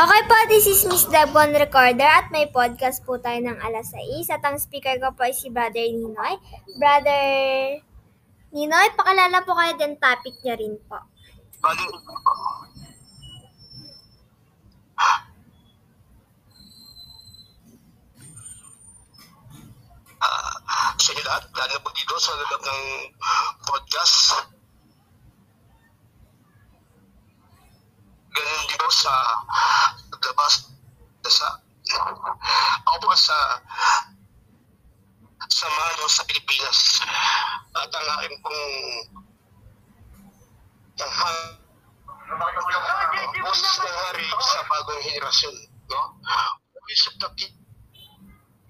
Okay 0.00 0.22
po, 0.24 0.36
this 0.48 0.64
is 0.64 0.80
Miss 0.88 1.04
Devon 1.12 1.52
Recorder 1.52 2.08
at 2.08 2.32
may 2.32 2.48
podcast 2.48 3.04
po 3.04 3.20
tayo 3.20 3.36
ng 3.44 3.60
alas 3.60 3.92
6 3.92 4.32
at 4.32 4.40
ang 4.48 4.56
speaker 4.56 4.96
ko 4.96 5.12
po 5.12 5.28
ay 5.28 5.36
si 5.36 5.52
Brother 5.52 5.84
Ninoy. 5.92 6.40
Brother 6.80 7.24
Ninoy, 8.48 8.96
pakilala 8.96 9.44
po 9.44 9.52
kayo 9.52 9.76
din 9.76 10.00
topic 10.00 10.40
niya 10.40 10.56
rin 10.56 10.80
po. 10.88 11.04
Bali, 11.60 11.84
ah, 20.24 20.96
inyo 20.96 21.22
lahat, 21.28 21.44
lalo 21.44 21.76
po 21.84 21.92
dito 21.92 22.16
sa 22.16 22.32
loob 22.40 22.62
ng 22.64 22.82
podcast. 23.68 24.48
Ganun 28.30 28.62
din 28.70 28.78
po 28.78 28.88
sa 28.90 29.14
labas 30.20 30.54
sa 31.30 31.48
ako 32.86 32.96
po 33.02 33.14
sa 33.14 33.38
sa 35.50 35.66
Mano 35.66 36.06
sa 36.06 36.22
Pilipinas 36.26 37.02
at 37.74 37.90
ang 37.90 38.06
aking 38.18 38.38
pong 38.42 38.74
ang 41.00 41.38
boses 43.40 43.74
ng 43.82 43.96
hari 44.10 44.26
sa 44.26 44.60
bagong 44.68 45.02
henerasyon 45.06 45.54
no 45.90 46.00
voice 46.74 47.06
of 47.10 47.14
the 47.18 47.46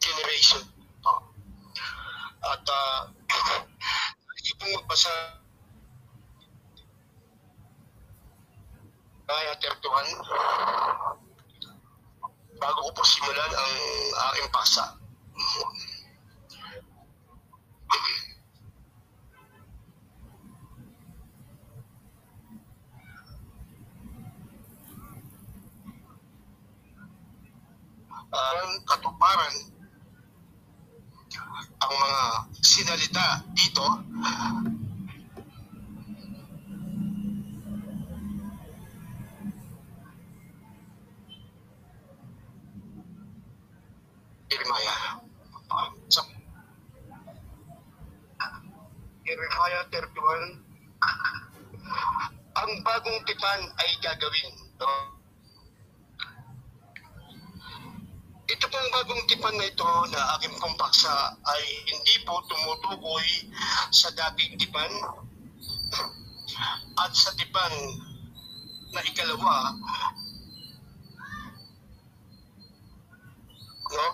generation 0.00 0.62
oh. 1.04 1.20
at 2.48 2.64
uh, 2.64 3.00
hindi 4.36 4.52
pong 4.56 4.72
magbasa 4.80 5.12
kaya 9.30 9.54
31 9.62 9.78
bago 12.58 12.78
ko 12.82 12.90
po 12.90 13.02
simulan 13.06 13.52
ang 13.54 13.74
aking 14.34 14.50
pasa 14.50 14.98
ang 28.34 28.70
katuparan 28.82 29.54
ang 31.78 31.92
mga 31.94 32.22
sinalita 32.66 33.46
dito 33.54 33.86
tipan 53.40 53.72
ay 53.80 53.90
gagawin. 54.04 54.52
No? 54.76 54.92
Ito 58.52 58.64
pong 58.68 58.88
bagong 58.92 59.24
tipan 59.32 59.56
na 59.56 59.64
ito 59.64 59.88
na 60.12 60.36
aking 60.36 60.60
pong 60.60 60.76
paksa 60.76 61.32
ay 61.48 61.62
hindi 61.88 62.20
po 62.28 62.36
tumutukoy 62.52 63.24
sa 63.96 64.12
dating 64.12 64.60
tipan 64.60 64.92
at 67.00 67.12
sa 67.16 67.32
tipan 67.40 67.72
na 68.92 69.00
ikalawa 69.08 69.72
no? 73.88 74.06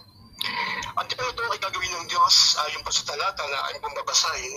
Ang 1.02 1.06
tipan 1.10 1.34
ito 1.34 1.42
ay 1.50 1.58
gagawin 1.66 1.92
ng 1.98 2.06
Diyos 2.06 2.62
ayon 2.62 2.86
pa 2.86 2.94
sa 2.94 3.10
talata 3.10 3.42
na 3.42 3.74
aking 3.74 3.82
pong 3.82 3.98
babasahin. 3.98 4.54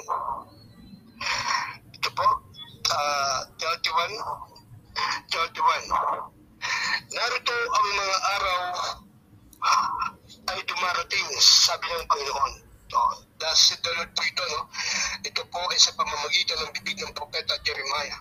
Ito 1.97 2.09
po, 2.13 2.27
uh, 2.93 3.41
31, 3.58 4.48
31. 5.32 6.33
Narito 7.10 7.55
ang 7.55 7.87
mga 7.95 8.17
araw 8.37 8.61
ay 10.49 10.60
dumarating, 10.65 11.27
sabi 11.39 11.86
ng 11.89 12.05
Panginoon. 12.10 12.54
Oh, 12.89 13.21
that's 13.38 13.70
the 13.77 13.92
Lord 14.02 14.09
po 14.17 14.26
no? 14.26 14.65
Ito 15.21 15.42
po 15.54 15.61
ay 15.70 15.77
sa 15.77 15.93
pamamagitan 15.93 16.58
ng 16.65 16.73
bibig 16.73 16.98
ng 16.98 17.14
propeta 17.14 17.54
Jeremiah. 17.61 18.17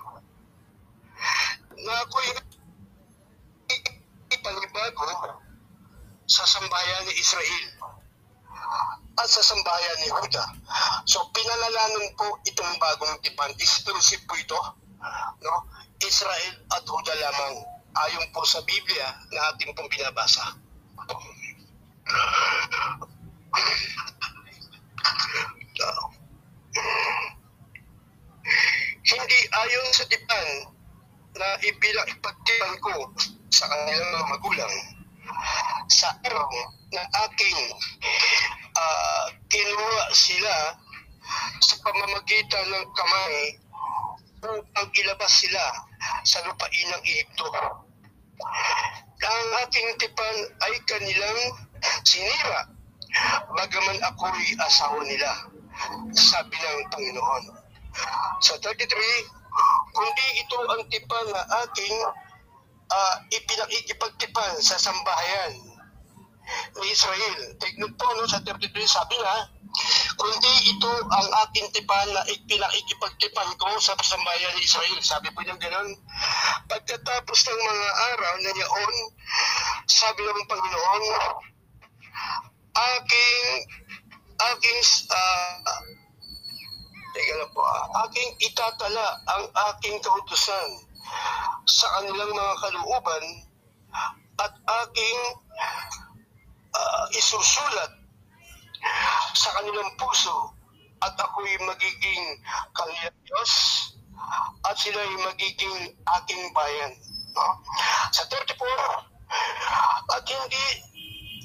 Na 1.80 2.04
ako'y 2.04 2.36
panibago 4.38 5.08
sa 6.28 6.44
sambayan 6.44 7.02
ni 7.08 7.14
Israel 7.16 7.66
at 9.18 9.28
sa 9.28 9.42
sambayan 9.42 9.96
ni 10.04 10.08
Juda. 10.12 10.44
So 11.08 11.26
pinalalanan 11.32 12.14
po 12.14 12.38
itong 12.46 12.76
bagong 12.78 13.18
tipan. 13.24 13.50
Exclusive 13.58 14.22
po 14.28 14.36
ito. 14.38 14.58
No? 15.42 15.54
Israel 15.98 16.54
at 16.70 16.82
Juda 16.86 17.14
lamang 17.18 17.54
ayon 18.06 18.26
po 18.30 18.46
sa 18.46 18.62
Biblia 18.62 19.08
na 19.34 19.50
ating 19.50 19.74
pong 19.74 19.90
binabasa. 19.90 20.54
Hindi 29.08 29.38
ayon 29.50 29.88
sa 29.90 30.04
tipan 30.06 30.46
na 31.34 31.48
ibilang 31.66 32.08
ipagtipan 32.14 32.74
ko 32.78 32.94
sa 33.50 33.66
kanilang 33.66 34.10
mga 34.14 34.26
magulang 34.38 34.74
sa 35.90 36.14
araw 36.22 36.50
na 36.94 37.02
aking 37.26 37.58
uh, 38.74 39.24
kinuha 39.50 40.04
sila 40.14 40.56
sa 41.58 41.74
pamamagitan 41.82 42.66
ng 42.70 42.86
kamay 42.94 43.36
upang 44.46 44.88
ilabas 44.94 45.32
sila 45.34 45.87
sa 46.24 46.38
lupain 46.46 46.86
ng 46.94 47.02
Egypto. 47.04 47.46
Ang 49.18 49.48
aking 49.66 49.88
tipan 49.98 50.36
ay 50.62 50.74
kanilang 50.86 51.40
sinira, 52.06 52.70
bagaman 53.54 53.98
ako'y 54.06 54.54
asawa 54.62 55.02
nila, 55.02 55.30
sabi 56.14 56.54
ng 56.54 56.80
Panginoon. 56.90 57.44
Sa 58.44 58.54
33, 58.62 58.78
kundi 59.94 60.26
ito 60.38 60.58
ang 60.70 60.82
tipan 60.86 61.26
na 61.34 61.42
aking 61.66 61.96
uh, 62.88 63.14
ipinakikipagtipan 63.34 64.52
sa 64.62 64.78
sambahayan 64.78 65.67
ni 66.78 66.86
Israel. 66.92 67.34
Note 67.78 67.96
po, 67.98 68.06
no, 68.16 68.24
sa 68.24 68.40
33 68.40 68.72
sabi 68.88 69.16
nga, 69.20 69.36
kundi 70.16 70.52
ito 70.72 70.92
ang 71.12 71.28
aking 71.46 71.68
tipan 71.76 72.08
na 72.10 72.24
ipinakikipagtipan 72.26 73.50
ko 73.60 73.68
sa 73.78 73.94
sambahayan 74.00 74.54
ni 74.56 74.64
Israel. 74.64 74.98
Sabi 75.04 75.28
po 75.32 75.44
niya 75.44 75.60
ganoon. 75.60 75.92
Pagkatapos 76.66 77.38
ng 77.46 77.60
mga 77.60 77.88
araw 78.14 78.34
na 78.40 78.52
yaon, 78.56 78.94
sabi 79.86 80.20
ng 80.24 80.48
Panginoon, 80.48 81.04
aking 82.78 83.46
aking 84.38 84.80
uh, 85.10 85.82
teka 87.12 87.46
po, 87.50 87.60
aking 88.06 88.30
itatala 88.38 89.06
ang 89.26 89.44
aking 89.72 89.98
kautusan 89.98 90.68
sa 91.66 91.86
kanilang 91.98 92.30
mga 92.30 92.54
kalooban 92.62 93.24
at 94.38 94.52
aking 94.86 95.18
uh, 96.74 97.04
isusulat 97.14 97.92
sa 99.34 99.48
kanilang 99.58 99.90
puso 99.98 100.54
at 101.02 101.14
ako'y 101.14 101.54
magiging 101.62 102.22
kanilang 102.74 103.18
Diyos 103.22 103.52
at 104.66 104.76
sila'y 104.76 105.14
magiging 105.22 105.94
aking 105.94 106.42
bayan. 106.52 106.92
No? 107.32 107.46
Sa 108.10 108.26
34, 108.26 109.08
at 110.10 110.24
hindi 110.26 110.66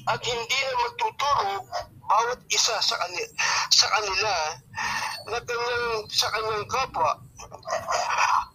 at 0.04 0.20
hindi 0.20 0.58
na 0.68 0.74
magtuturo 0.84 1.64
bawat 2.04 2.40
isa 2.52 2.76
sa 2.84 2.96
kanila, 3.00 3.28
sa 3.72 3.86
kanila 3.88 4.34
na 5.32 5.38
kanyang, 5.40 6.04
sa 6.12 6.28
kanyang 6.28 6.66
kapwa 6.68 7.12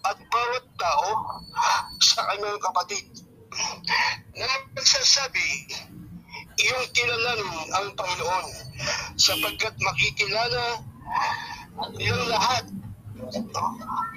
at 0.05 0.17
bawat 0.29 0.65
tao 0.77 1.09
sa 1.97 2.21
kanyang 2.29 2.61
kapatid 2.61 3.05
na 4.37 4.45
nagsasabi 4.77 5.73
iyong 6.59 6.87
kilalanin 6.91 7.67
ang 7.71 7.87
Panginoon 7.95 8.47
sapagkat 9.15 9.75
makikilala 9.79 10.83
yung 11.99 12.23
lahat. 12.27 12.65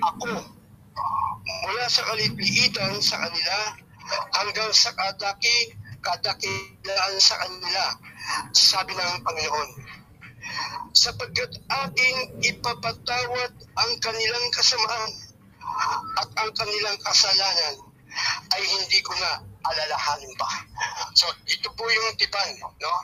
Ako 0.03 0.27
mula 1.43 1.87
sa 1.91 2.03
kaliliitan 2.07 3.03
sa 3.03 3.19
kanila 3.19 3.59
hanggang 4.35 4.71
sa 4.75 4.91
kadaki 4.95 5.75
kadakilaan 6.03 7.17
sa 7.23 7.39
kanila 7.47 7.85
sabi 8.51 8.93
ng 8.95 9.23
Panginoon. 9.23 9.71
Sapagkat 10.93 11.63
aking 11.87 12.17
ipapatawad 12.43 13.53
ang 13.79 13.93
kanilang 14.03 14.47
kasamaan 14.51 15.13
at 16.19 16.29
ang 16.37 16.51
kanilang 16.59 16.99
kasalanan 17.07 17.75
ay 18.53 18.63
hindi 18.67 18.99
ko 19.01 19.15
na 19.17 19.52
alalahanin 19.63 20.35
pa. 20.39 20.49
So, 21.13 21.29
ito 21.45 21.69
po 21.77 21.85
yung 21.85 22.17
tipan, 22.17 22.57
no? 22.57 22.95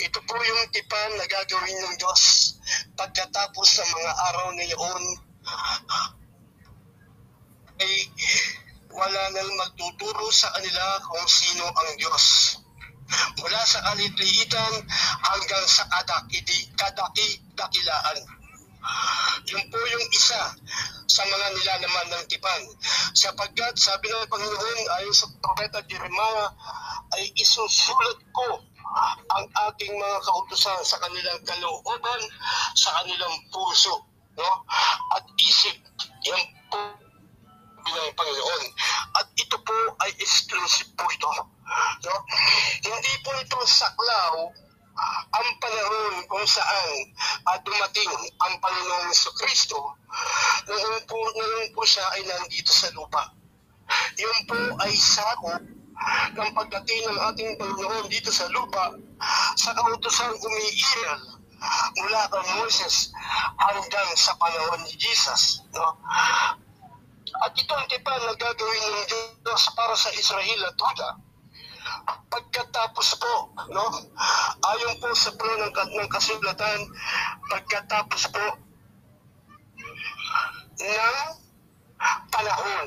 Ito 0.00 0.18
po 0.24 0.34
yung 0.40 0.64
tipan 0.72 1.12
na 1.20 1.28
gagawin 1.28 1.76
ng 1.76 1.94
Diyos 2.00 2.56
pagkatapos 2.96 3.68
ng 3.84 3.90
mga 3.92 4.12
araw 4.32 4.46
na 4.56 4.64
iyon 4.64 5.04
ay 7.84 7.94
wala 8.94 9.22
nang 9.34 9.50
magtuturo 9.58 10.30
sa 10.30 10.54
kanila 10.54 11.02
kung 11.04 11.26
sino 11.26 11.66
ang 11.68 11.90
Diyos. 11.98 12.56
Mula 13.36 13.60
sa 13.68 13.92
aliliitan 13.92 14.74
hanggang 15.20 15.66
sa 15.68 15.84
kadaki, 15.90 16.40
kadaki, 16.78 17.44
dakilaan. 17.52 18.18
Yun 19.44 19.64
po 19.68 19.78
yung 19.80 20.06
isa 20.12 20.42
sa 21.04 21.22
mga 21.24 21.46
nilalaman 21.56 22.06
ng 22.16 22.24
tipan. 22.28 22.62
Sapagkat 23.14 23.76
sabi 23.76 24.08
ng 24.10 24.28
Panginoon 24.28 24.80
ayon 25.00 25.14
sa 25.14 25.28
propeta 25.40 25.84
Jeremiah 25.84 26.50
ay 27.14 27.30
isusulat 27.38 28.18
ko 28.32 28.60
ang 29.34 29.44
aking 29.70 29.94
mga 29.94 30.18
kautusan 30.22 30.80
sa 30.86 30.96
kanilang 31.02 31.40
kalooban, 31.42 32.20
sa 32.78 32.94
kanilang 33.02 33.34
puso, 33.50 34.06
no? 34.38 34.50
At 35.14 35.24
isip. 35.38 35.76
Yan 36.24 36.42
po 36.70 36.78
ng 37.84 38.14
Panginoon. 38.16 38.64
At 39.14 39.26
ito 39.38 39.56
po 39.60 39.76
ay 40.02 40.10
exclusive 40.18 40.90
po 40.96 41.04
ito. 41.10 41.30
No? 42.04 42.16
Hindi 42.82 43.14
po 43.22 43.30
ito 43.38 43.58
saklaw 43.66 44.63
ang 45.34 45.48
panahon 45.58 46.14
kung 46.30 46.46
saan 46.46 46.88
uh, 47.50 47.58
dumating 47.66 48.10
ang 48.38 48.54
Panginoong 48.62 49.14
Kristo 49.42 49.98
noon 50.70 51.02
po, 51.10 51.18
noon 51.18 51.66
po 51.74 51.82
siya 51.82 52.04
ay 52.14 52.22
nandito 52.24 52.70
sa 52.70 52.88
lupa. 52.94 53.34
Yun 54.16 54.38
po 54.48 54.58
ay 54.80 54.92
sakop 54.94 55.62
ng 56.34 56.50
pagdating 56.54 57.02
ng 57.06 57.18
ating 57.32 57.52
Panginoon 57.58 58.06
dito 58.08 58.30
sa 58.30 58.48
lupa 58.50 58.94
sa 59.58 59.70
kautosan 59.74 60.34
umiiral 60.40 61.22
mula 61.96 62.22
kay 62.28 62.44
Moses 62.60 63.14
hanggang 63.56 64.10
sa 64.14 64.36
panahon 64.36 64.80
ni 64.84 64.94
Jesus. 65.00 65.64
No? 65.72 65.96
At 67.42 67.52
itong 67.56 67.84
tipan 67.90 68.20
na 68.22 68.34
gagawin 68.36 68.84
ng 68.94 69.06
Diyos 69.42 69.64
para 69.74 69.94
sa 69.98 70.10
Israel 70.14 70.60
at 70.70 70.76
Huda, 70.78 71.10
pagkatapos 72.04 73.08
po, 73.20 73.34
no, 73.70 73.84
ayon 74.74 74.94
po 75.00 75.08
sa 75.16 75.30
puno 75.34 75.70
ng, 75.70 75.74
ng 75.74 76.10
kasulatan, 76.10 76.80
pagkatapos 77.48 78.22
po 78.30 78.44
ng 80.74 81.18
panahon 82.28 82.86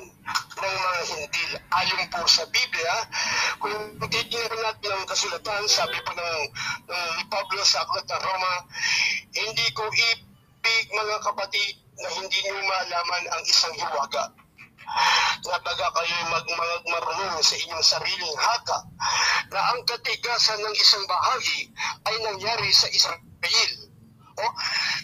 ng 0.58 0.76
mga 0.78 1.02
hintil. 1.08 1.52
Ayon 1.74 2.04
po 2.12 2.22
sa 2.28 2.44
Biblia, 2.50 2.96
kung 3.62 3.78
titingnan 4.12 4.62
natin 4.62 4.92
ang 4.94 5.08
kasulatan, 5.08 5.64
sabi 5.70 5.98
po 6.04 6.12
ng, 6.14 6.42
ng 6.90 7.12
Pablo 7.32 7.62
sa 7.64 7.86
Aklat 7.86 8.06
ng 8.06 8.22
Roma, 8.22 8.54
hindi 9.34 9.68
ko 9.74 9.88
ibig 9.90 10.86
mga 10.92 11.16
kapatid 11.24 11.74
na 11.98 12.10
hindi 12.14 12.38
niyo 12.46 12.58
malaman 12.62 13.24
ang 13.34 13.44
isang 13.48 13.74
hiwaga 13.74 14.30
na 15.48 15.58
baga 15.64 15.88
kayo 15.96 16.16
magmangag 16.32 16.84
marunong 16.88 17.44
sa 17.44 17.56
inyong 17.60 17.86
sariling 17.86 18.38
haka 18.40 18.78
na 19.52 19.60
ang 19.72 19.80
katigasan 19.84 20.60
ng 20.60 20.76
isang 20.76 21.06
bahagi 21.08 21.72
ay 22.08 22.16
nangyari 22.24 22.72
sa 22.72 22.88
Israel. 22.92 23.72
O, 24.38 24.44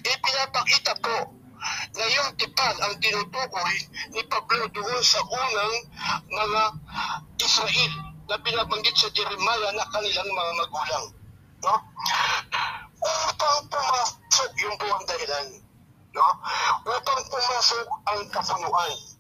ipinapakita 0.03 0.93
po 1.03 1.17
na 1.95 2.05
yung 2.11 2.29
tipan 2.35 2.75
ang 2.83 2.95
tinutukoy 2.99 3.75
ni 4.11 4.21
Pablo 4.27 4.67
doon 4.71 5.01
sa 5.03 5.23
unang 5.23 5.75
mga 6.27 6.63
Israel 7.39 7.93
na 8.27 8.35
binabanggit 8.39 8.95
sa 8.99 9.11
Jeremiah 9.11 9.71
na 9.75 9.87
kanilang 9.91 10.27
mga 10.27 10.51
magulang. 10.59 11.05
No? 11.63 11.75
Upang 13.03 13.59
pumasok 13.67 14.51
yung 14.59 14.75
buong 14.79 15.05
dahilan. 15.07 15.47
No? 16.15 16.27
Upang 16.87 17.21
pumasok 17.31 17.85
ang 18.11 18.21
kapunuan 18.31 19.12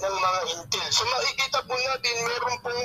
ng 0.00 0.16
mga 0.18 0.40
intil. 0.58 0.86
So 0.90 1.02
makikita 1.06 1.58
po 1.64 1.74
natin 1.78 2.14
meron 2.26 2.56
pong 2.60 2.82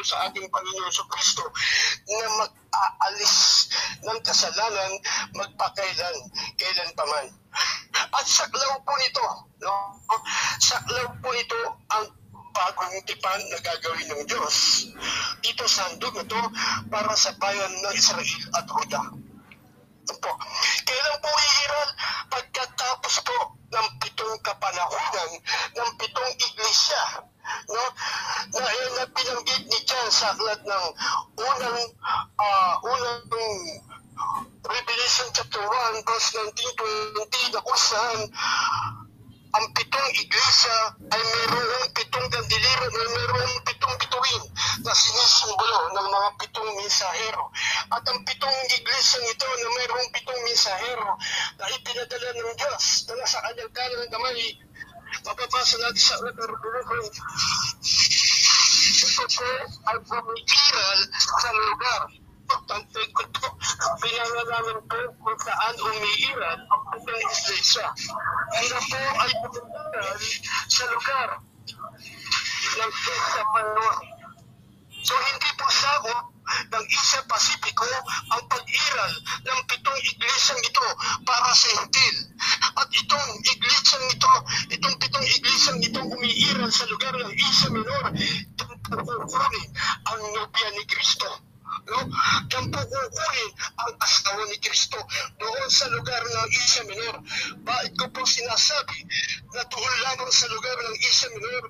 nandog, 0.00 0.04
patungkol 0.04 0.04
sa 0.04 0.28
ating 0.28 0.48
Panginoon 0.48 0.92
sa 0.92 1.04
Kristo 1.12 1.44
na 2.08 2.28
mag-aalis 2.40 3.36
ng 4.00 4.18
kasalanan 4.24 4.92
magpakailan, 5.36 6.16
kailan 6.56 6.90
pa 6.96 7.04
man. 7.04 7.26
At 8.16 8.26
saklaw 8.26 8.80
po 8.80 8.92
nito, 8.96 9.24
no? 9.60 9.72
saklaw 10.60 11.06
po 11.20 11.28
ito 11.36 11.60
ang 11.92 12.06
bagong 12.50 12.98
tipan 13.06 13.40
na 13.52 13.58
gagawin 13.62 14.08
ng 14.10 14.24
Diyos 14.26 14.88
dito 15.38 15.64
sa 15.70 15.86
handog 15.86 16.16
na 16.18 16.26
to 16.26 16.40
para 16.90 17.12
sa 17.14 17.30
bayan 17.38 17.70
ng 17.70 17.94
Israel 17.94 18.42
at 18.56 18.66
Huda. 18.66 19.02
Po. 20.10 20.32
Kailan 20.82 21.16
po 21.22 21.30
iiral? 21.30 21.90
Pagkatapos 22.34 23.14
po 23.22 23.38
ng 23.70 23.88
pitong 24.02 24.34
kapanahonan 24.42 25.30
ng 25.78 25.90
pitong 26.02 26.32
iglesia 26.34 27.30
no 27.70 27.82
na 28.58 28.70
yan 28.70 28.92
na 28.98 29.04
binanggit 29.10 29.62
ni 29.66 29.78
John 29.86 30.08
sa 30.10 30.34
aklat 30.34 30.60
ng 30.64 30.86
unang 31.38 31.80
uh, 32.38 32.74
unang 32.82 33.22
Revelation 34.60 35.28
chapter 35.32 35.64
1 35.64 36.06
verse 36.06 36.28
19-20 36.36 37.54
na 37.56 37.60
kung 37.64 37.80
saan 37.80 38.20
ang 39.50 39.66
pitong 39.74 40.08
iglesia 40.14 40.94
ay 41.10 41.22
mayroong 41.50 41.90
pitong 41.90 42.28
kandilero, 42.30 42.86
may 42.86 43.08
mayroong 43.18 43.58
pitong 43.66 43.94
bituin 43.98 44.44
na 44.86 44.94
sinisimbolo 44.94 45.90
ng 45.90 46.06
mga 46.06 46.30
pitong 46.38 46.70
mensahero. 46.78 47.50
At 47.90 48.06
ang 48.06 48.22
pitong 48.22 48.58
iglesia 48.70 49.18
ito 49.26 49.46
na 49.50 49.68
mayroong 49.74 50.10
pitong 50.14 50.40
mensahero 50.46 51.18
na 51.58 51.66
ipinadala 51.66 52.28
ng 52.30 52.52
Diyos 52.54 52.84
na 53.10 53.12
nasa 53.18 53.42
kanyang 53.42 53.72
kanan 53.74 53.98
ng 54.06 54.12
kamay, 54.14 54.38
mapapasa 55.26 55.76
natin 55.78 56.02
sa 56.02 56.16
Ito 58.90 59.24
po 59.30 59.50
ay 59.86 59.98
pumikiral 60.06 60.98
sa 61.14 61.50
lugar 61.52 62.00
namin 64.50 64.78
po 64.90 64.98
kung 65.22 65.38
saan 65.40 65.74
umiiral 65.78 66.58
ang 66.58 66.82
puting 66.90 67.22
iglesia. 67.22 67.86
Sila 68.58 68.78
po 68.82 69.00
ay 69.22 69.30
pumupuntan 69.40 70.18
sa 70.66 70.84
lugar 70.90 71.28
ng 72.70 72.92
Isa 72.92 73.42
Manor. 73.54 73.96
So 75.00 75.14
hindi 75.16 75.50
po 75.56 75.66
sakop 75.70 76.29
ng 76.70 76.84
Isa 76.90 77.20
Pasipiko 77.26 77.86
ang 78.34 78.42
pag-iral 78.50 79.12
ng 79.46 79.60
pitong 79.68 80.00
iglesyang 80.02 80.62
ito 80.62 80.86
para 81.26 81.50
sa 81.54 81.68
Hintil. 81.78 82.16
At 82.78 82.88
itong 82.90 83.28
iglesyang 83.44 84.06
ito, 84.10 84.32
itong 84.74 84.96
pitong 84.98 85.26
iglesyang 85.26 85.80
ito 85.82 86.00
umiiral 86.00 86.70
sa 86.72 86.84
lugar 86.88 87.14
ng 87.14 87.32
Isa 87.34 87.66
Minor, 87.70 88.04
pagkukunin 88.56 89.68
ang 90.10 90.20
nobya 90.34 90.68
ni 90.74 90.84
Kristo. 90.86 91.49
No? 91.88 91.98
Yan 92.52 92.64
po 92.68 92.80
kukunin 92.84 93.50
ang 93.80 93.92
asawa 94.00 94.42
ni 94.48 94.56
Kristo 94.60 95.00
doon 95.40 95.68
sa 95.72 95.86
lugar 95.88 96.20
ng 96.20 96.48
Isya 96.52 96.82
Minor. 96.86 97.16
Bakit 97.64 97.92
ko 97.96 98.04
po 98.12 98.22
sinasabi 98.28 99.06
na 99.56 99.62
doon 99.66 99.94
lamang 100.04 100.32
sa 100.32 100.46
lugar 100.52 100.76
ng 100.76 100.96
Isya 101.00 101.28
Minor 101.36 101.64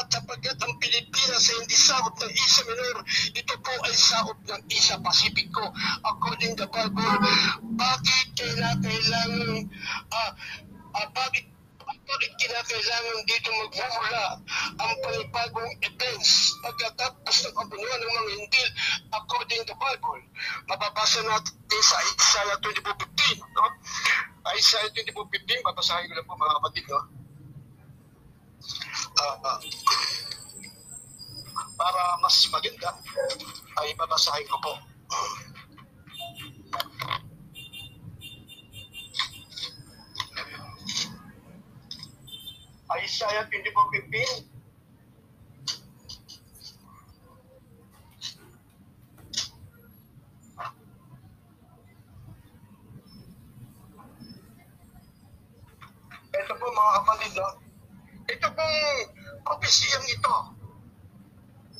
at 0.00 0.06
sapagkat 0.10 0.58
ang 0.58 0.74
Pilipinas 0.82 1.46
ay 1.50 1.56
hindi 1.62 1.78
saot 1.78 2.14
ng 2.18 2.32
Isya 2.32 2.62
Minor, 2.66 2.96
ito 3.34 3.54
po 3.62 3.72
ay 3.86 3.94
saot 3.94 4.38
ng 4.42 4.62
Isya 4.70 4.98
Pasipiko. 5.00 5.70
According 6.02 6.58
to 6.58 6.66
Bible, 6.68 7.18
bakit 7.78 8.26
kailangan 8.34 9.70
ah, 10.10 10.32
ah, 10.94 11.08
bakit 11.14 11.34
bakit 11.34 11.53
kinakailangan 12.64 13.28
dito 13.28 13.48
magmumula 13.52 14.24
ang 14.80 14.94
panibagong 15.04 15.72
events 15.84 16.56
pagkatapos 16.64 17.36
ng 17.44 17.54
kabunuan 17.60 18.00
ng 18.00 18.08
mga 18.08 18.32
hintil 18.40 18.68
according 19.12 19.62
to 19.68 19.74
Bible. 19.76 20.24
Mababasa 20.72 21.20
natin 21.28 21.80
sa 21.84 21.96
Isaiah 22.00 22.56
24.15. 22.64 23.44
No? 23.52 23.68
Isaiah 24.56 24.88
24.15, 24.96 25.60
babasahin 25.60 26.08
ko 26.08 26.14
lang 26.16 26.26
po 26.26 26.34
mga 26.40 26.56
kapatid. 26.56 26.84
No? 26.88 27.00
Ah, 29.20 29.36
ah. 29.44 29.58
para 31.74 32.02
mas 32.24 32.36
maganda, 32.48 32.90
ay 33.84 33.92
babasahin 34.00 34.48
ko 34.48 34.56
po. 34.64 34.72
Isaiah 43.02 43.48
24.15 43.50 44.54
Ito 56.34 56.52
po 56.58 56.66
mga 56.66 56.92
kapatid, 56.98 57.32
no? 57.38 57.48
Ito 58.26 58.46
pong 58.52 58.76
propesiyang 59.46 60.06
ito 60.10 60.34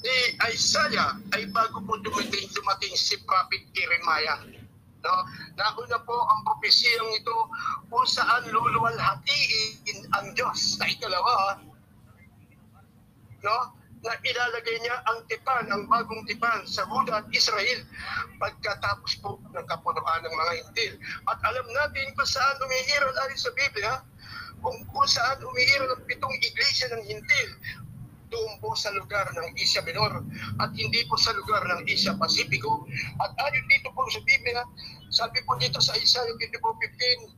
ni 0.05 0.17
Isaiah 0.53 1.17
ay 1.33 1.49
bago 1.49 1.81
po 1.83 1.97
dumating, 2.03 2.47
dumating 2.53 2.95
si 2.95 3.17
Prophet 3.25 3.63
Jeremiah. 3.73 4.64
No? 5.05 5.15
Nauna 5.61 6.01
po 6.09 6.17
ang 6.17 6.41
propesiyang 6.49 7.13
ito 7.13 7.37
kung 7.93 8.09
saan 8.09 8.49
luluwalhatiin 8.49 10.09
ang 10.17 10.33
Diyos. 10.33 10.81
Na 10.81 10.89
ikalawa, 10.89 11.61
no? 13.45 13.59
na 14.05 14.13
ilalagay 14.21 14.77
niya 14.85 15.01
ang 15.09 15.25
tipan, 15.33 15.65
ang 15.73 15.89
bagong 15.89 16.29
tipan 16.29 16.61
sa 16.69 16.85
Huda 16.85 17.25
at 17.25 17.29
Israel 17.33 17.81
pagkatapos 18.37 19.17
po 19.25 19.41
ng 19.41 19.65
kapunuan 19.65 20.21
ng 20.21 20.35
mga 20.37 20.53
hintil. 20.61 20.93
At 21.25 21.41
alam 21.41 21.65
natin 21.73 22.13
kung 22.13 22.29
saan 22.29 22.61
umiiral 22.61 23.17
ayon 23.25 23.41
sa 23.41 23.53
Biblia, 23.57 24.05
kung, 24.61 24.77
kung 24.93 25.09
saan 25.09 25.41
umiiral 25.41 25.97
ang 25.97 26.05
pitong 26.05 26.37
iglesia 26.37 26.93
ng 26.93 27.05
hintil, 27.09 27.51
doon 28.35 28.59
po 28.59 28.75
sa 28.75 28.91
lugar 28.91 29.31
ng 29.31 29.55
Asia 29.55 29.79
Minor 29.87 30.27
at 30.59 30.75
hindi 30.75 31.07
po 31.07 31.15
sa 31.15 31.31
lugar 31.39 31.63
ng 31.63 31.87
Asia 31.87 32.19
Pasipiko. 32.19 32.83
At 33.23 33.31
ayon 33.39 33.67
dito 33.71 33.95
po 33.95 34.03
sa 34.11 34.19
Biblia, 34.27 34.67
sabi 35.15 35.39
po 35.47 35.55
dito 35.63 35.79
sa 35.79 35.95
Isaiah 35.95 36.35
24.15, 36.35 37.31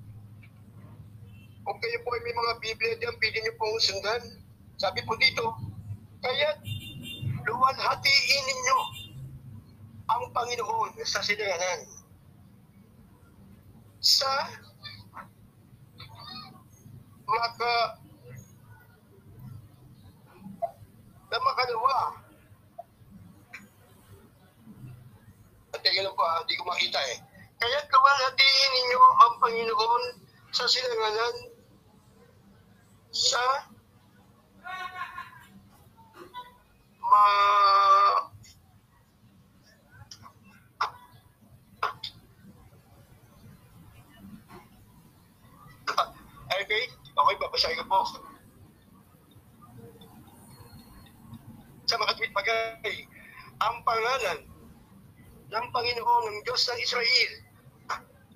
kung 1.69 1.79
kayo 1.83 1.99
po 2.01 2.09
ay 2.17 2.23
may 2.25 2.33
mga 2.33 2.53
Biblia 2.63 2.95
diyan, 2.97 3.17
pili 3.21 3.39
niyo 3.45 3.53
pong 3.61 3.77
sundan. 3.83 4.23
Sabi 4.81 5.05
po 5.05 5.13
dito, 5.21 5.45
kaya 6.25 6.57
luwalhatiin 7.45 8.45
ninyo 8.49 8.79
ang 10.07 10.25
Panginoon 10.33 10.97
sa 11.05 11.21
silanganan. 11.21 11.81
Sa 14.01 14.31
maka 17.27 17.99
na 21.31 21.39
makalawa. 21.43 21.97
At 25.75 25.81
teka 25.83 26.01
lang 26.07 26.15
po, 26.15 26.23
hindi 26.23 26.55
ko 26.57 26.65
makita 26.65 27.01
eh. 27.13 27.19
Kaya 27.57 27.79
luwalhatiin 27.89 28.71
ninyo 28.73 29.03
ang 29.25 29.35
Panginoon 29.41 30.03
sa 30.53 30.65
silanganan 30.69 31.37
sa 33.11 33.45
ma 37.07 37.25
Ah, 45.97 46.59
Okay, 46.67 46.83
okay, 46.91 47.37
babasahin 47.39 47.79
ko 47.79 47.85
po. 47.87 48.01
Sa 51.87 51.95
bagay, 52.47 52.97
ang 53.59 53.77
pangalan 53.83 54.39
ng 55.51 55.67
Panginoon 55.75 56.23
ng 56.31 56.39
Diyos 56.47 56.63
ng 56.71 56.79
Israel 56.79 57.33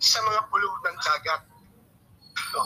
sa 0.03 0.19
mga 0.27 0.41
pulo 0.51 0.71
ng 0.83 0.99
dagat. 0.99 1.43
No. 2.57 2.63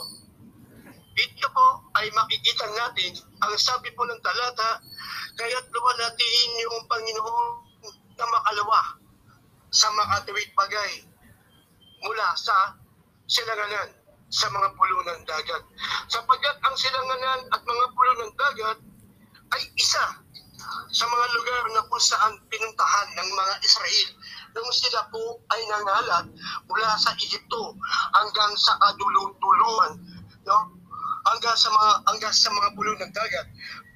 Dito 1.15 1.47
po 1.53 1.67
ay 1.95 2.09
makikita 2.11 2.65
natin 2.75 3.13
ang 3.45 3.53
sabi 3.61 3.93
po 3.93 4.03
ng 4.09 4.19
talata, 4.25 4.81
kaya't 5.37 5.67
luwalatiin 5.69 6.51
yung 6.65 6.79
Panginoon 6.89 7.47
na 8.15 8.25
makalawa 8.25 8.81
sa 9.69 9.91
mga 9.91 10.15
tuwid 10.25 10.49
bagay 10.55 10.93
mula 12.01 12.27
sa 12.39 12.73
silanganan 13.27 13.91
sa 14.33 14.49
mga 14.49 14.73
pulo 14.73 14.97
ng 15.05 15.21
dagat. 15.29 15.63
Sapagkat 16.09 16.57
ang 16.65 16.75
silanganan 16.75 17.41
at 17.53 17.61
mga 17.61 17.85
pulo 17.93 18.11
ng 18.17 18.33
dagat 18.33 18.77
ay 19.55 19.63
isa 19.77 20.24
sa 20.91 21.05
mga 21.07 21.25
lugar 21.35 21.63
na 21.75 21.85
kung 21.87 22.03
saan 22.03 22.33
pinuntahan 22.47 23.09
ng 23.19 23.29
mga 23.31 23.53
Israel 23.63 24.09
nung 24.55 24.71
sila 24.71 25.03
po 25.11 25.43
ay 25.51 25.61
nangalat 25.67 26.25
mula 26.71 26.89
sa 26.95 27.11
Egypto 27.19 27.75
hanggang 28.15 28.55
sa 28.55 28.79
kadulutuluan 28.79 29.99
no? 30.47 30.59
hanggang 31.27 31.57
sa 31.57 31.67
mga 31.73 31.91
hanggang 32.07 32.33
sa 32.33 32.49
mga 32.53 32.69
pulo 32.77 32.91
ng 32.95 33.11
dagat. 33.11 33.47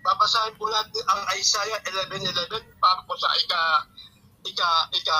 Babasahin 0.04 0.56
po 0.60 0.68
natin 0.68 1.04
ang 1.08 1.22
Isaiah 1.38 1.80
11:11 1.88 2.82
para 2.82 3.00
po 3.08 3.16
sa 3.16 3.32
ika 3.40 3.62
ika 4.44 4.70
ika 4.92 5.20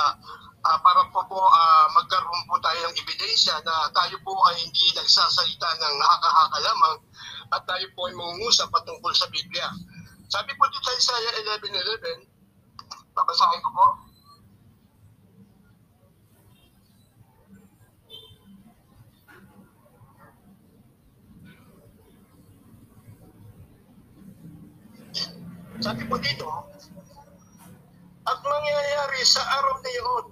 ah, 0.66 0.78
para 0.84 1.08
po 1.08 1.24
po 1.24 1.40
ah, 1.40 1.86
magkaroon 1.96 2.42
po 2.44 2.60
tayo 2.60 2.88
ng 2.88 2.96
ebidensya 3.00 3.56
na 3.64 3.88
tayo 3.96 4.16
po 4.20 4.36
ay 4.52 4.60
hindi 4.60 4.92
nagsasalita 4.92 5.68
ng 5.80 5.94
nakakahaka 5.96 6.58
lamang 6.60 6.96
at 7.50 7.62
tayo 7.64 7.86
po 7.96 8.10
ay 8.10 8.14
mangungusap 8.14 8.68
patungkol 8.68 9.12
sa 9.16 9.30
Biblia. 9.32 9.68
Sabi 10.30 10.54
po 10.54 10.62
dito 10.70 10.86
sa 10.86 10.94
Isaiah 10.94 11.34
11:11, 11.42 12.22
babasahin 13.18 13.62
ko 13.66 13.70
po. 13.74 13.86
Sabi 25.82 26.02
po 26.06 26.14
dito, 26.22 26.46
at 28.22 28.38
mangyayari 28.38 29.20
sa 29.26 29.42
araw 29.58 29.82
na 29.82 29.90
iyon 29.90 30.26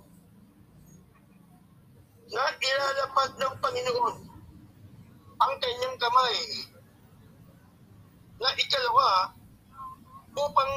na 2.31 2.45
ilalapad 2.55 3.31
ng 3.35 3.55
Panginoon 3.59 4.17
ang 5.43 5.55
kanyang 5.59 5.97
kamay 5.99 6.39
na 8.39 8.55
ikalawa 8.55 9.38
upang 10.39 10.73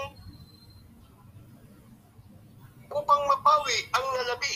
upang 2.91 3.21
mapawi 3.29 3.77
ang 3.93 4.05
nalabi 4.17 4.53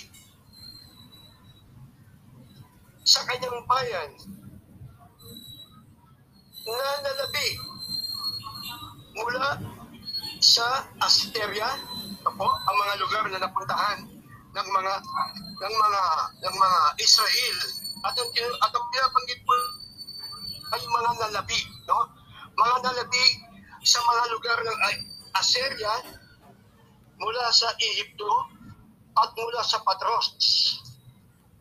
sa 3.06 3.22
kanyang 3.30 3.62
bayan 3.70 4.10
na 6.66 6.90
nalabi 7.06 7.48
mula 9.16 9.50
sa 10.42 10.84
Asteria, 11.00 11.70
po, 12.26 12.48
ang 12.50 12.76
mga 12.76 12.94
lugar 13.00 13.24
na 13.30 13.40
napuntahan 13.40 14.02
ng 14.56 14.68
mga 14.74 14.94
ng 15.56 15.74
mga 15.78 16.04
ng 16.42 16.56
mga 16.58 16.80
Israel 17.00 17.58
at 18.04 18.16
ang, 18.18 18.30
at 18.62 18.72
ang 18.74 18.86
pinabanggit 18.92 19.40
po 19.46 19.56
ay 20.76 20.82
mga 20.84 21.12
nalabi, 21.22 21.60
no? 21.88 22.10
Mga 22.58 22.76
nalabi 22.84 23.26
sa 23.86 24.02
mga 24.02 24.24
lugar 24.34 24.58
ng 24.66 24.80
Assyria 25.38 25.94
mula 27.22 27.46
sa 27.54 27.70
Egypto 27.78 28.30
at 29.14 29.30
mula 29.38 29.62
sa 29.62 29.78
Patros 29.86 30.34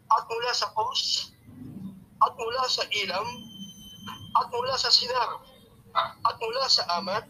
at 0.08 0.24
mula 0.24 0.50
sa 0.56 0.72
Kos 0.72 1.28
at 2.24 2.32
mula 2.32 2.64
sa 2.64 2.80
Ilam 2.96 3.28
at 4.40 4.48
mula 4.48 4.72
sa 4.72 4.88
Sinar 4.88 5.36
at 6.24 6.36
mula 6.40 6.64
sa 6.64 6.88
Amat 6.96 7.28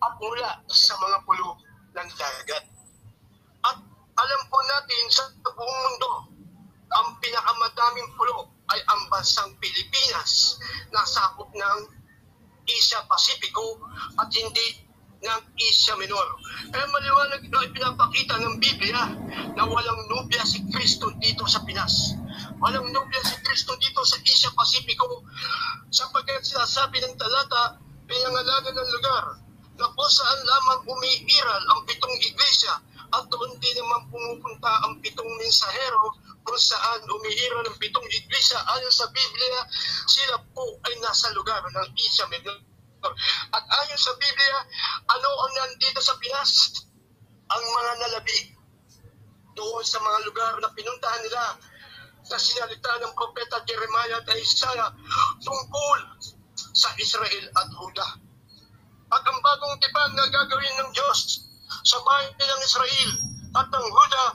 at 0.00 0.14
mula 0.16 0.48
sa 0.64 0.96
mga 0.96 1.18
pulo 1.28 1.60
ng 1.92 2.08
dagat. 2.16 2.64
At 3.68 3.78
alam 4.16 4.42
po 4.48 4.58
natin 4.64 5.04
sa 5.12 5.28
buong 5.44 5.78
mundo, 5.84 6.12
ang 6.88 7.20
pinakamadaming 7.20 8.10
pulo 8.16 8.48
ay 8.72 8.80
ang 8.88 9.12
bansang 9.12 9.52
Pilipinas 9.60 10.56
na 10.88 11.04
sakop 11.04 11.52
ng 11.52 11.99
Asia 12.66 13.00
Pacifico 13.08 13.80
at 14.16 14.28
hindi 14.32 14.90
ng 15.20 15.40
Asia 15.52 15.94
Minor. 16.00 16.28
Kaya 16.72 16.86
maliwanag 16.88 17.42
na 17.44 17.68
ipinapakita 17.68 18.40
ng 18.40 18.56
Biblia 18.56 19.04
na 19.52 19.62
walang 19.68 20.00
nobya 20.08 20.40
si 20.48 20.64
Kristo 20.72 21.12
dito 21.20 21.44
sa 21.44 21.60
Pinas. 21.68 22.16
Walang 22.56 22.88
nobya 22.88 23.20
si 23.24 23.36
Kristo 23.44 23.76
dito 23.76 24.00
sa 24.04 24.16
Asia 24.16 24.50
Pacifico 24.56 25.28
sapagkat 25.92 26.40
sinasabi 26.40 27.04
ng 27.04 27.14
talata, 27.20 27.76
pinangalanan 28.08 28.74
ng 28.74 28.90
lugar 28.96 29.24
na 29.76 29.86
kung 29.92 30.12
saan 30.12 30.40
lamang 30.44 30.80
umiiral 30.88 31.62
ang 31.72 31.80
pitong 31.84 32.16
iglesia 32.20 32.80
at 33.10 33.24
doon 33.26 33.52
din 33.58 33.74
naman 33.74 34.06
pumupunta 34.06 34.70
ang 34.86 35.02
pitong 35.02 35.30
mensahero 35.42 36.14
kung 36.46 36.60
saan 36.60 37.02
umiiral 37.10 37.66
ang 37.66 37.78
pitong 37.82 38.06
iglesia 38.06 38.58
ayon 38.78 38.94
sa 38.94 39.10
Biblia, 39.10 39.60
sila 40.06 40.38
po 40.54 40.78
ay 40.86 40.94
nasa 41.02 41.34
lugar 41.34 41.58
ng 41.58 41.90
Asia 41.98 42.26
Minor. 42.30 42.58
At 43.50 43.64
ayon 43.66 44.00
sa 44.00 44.14
Biblia, 44.14 44.58
ano 45.10 45.30
ang 45.46 45.52
nandito 45.58 45.98
sa 45.98 46.14
Pinas? 46.22 46.84
Ang 47.50 47.64
mga 47.66 47.92
nalabi 48.06 48.38
doon 49.58 49.82
sa 49.82 49.98
mga 49.98 50.18
lugar 50.30 50.54
na 50.62 50.70
pinuntahan 50.70 51.22
nila 51.26 51.42
na 52.30 52.38
sinalita 52.38 52.90
ng 53.02 53.12
propeta 53.18 53.58
Jeremiah 53.66 54.22
at 54.22 54.30
Isaiah 54.38 54.94
tungkol 55.42 55.98
sa 56.54 56.94
Israel 56.94 57.46
at 57.58 57.68
Huda. 57.74 58.08
At 59.10 59.22
ang 59.26 59.38
bagong 59.42 59.82
tipan 59.82 60.14
na 60.14 60.30
gagawin 60.30 60.76
ng 60.78 60.90
Diyos 60.94 61.49
sa 61.82 61.98
bayan 62.02 62.34
ng 62.36 62.62
Israel 62.66 63.10
at 63.56 63.66
ng 63.70 63.88
Huda 63.90 64.26